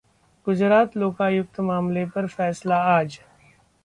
[0.47, 3.19] गुजरात लोकायुक्त मामले पर फैसला आज